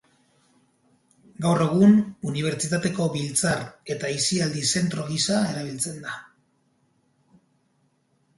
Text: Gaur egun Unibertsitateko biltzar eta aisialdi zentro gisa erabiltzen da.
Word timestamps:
Gaur 1.45 1.59
egun 1.65 1.93
Unibertsitateko 2.31 3.07
biltzar 3.17 3.61
eta 3.97 4.09
aisialdi 4.09 4.65
zentro 4.77 5.07
gisa 5.11 5.39
erabiltzen 5.53 6.01
da. 6.09 6.17